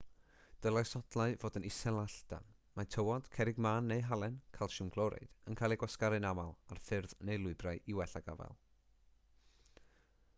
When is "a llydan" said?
2.03-2.47